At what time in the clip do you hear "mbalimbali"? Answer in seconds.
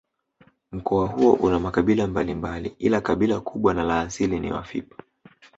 2.07-2.75